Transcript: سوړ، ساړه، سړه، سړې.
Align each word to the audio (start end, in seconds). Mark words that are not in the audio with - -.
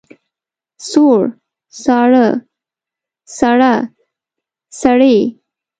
سوړ، 0.89 1.21
ساړه، 1.83 2.25
سړه، 3.37 3.73
سړې. 4.81 5.17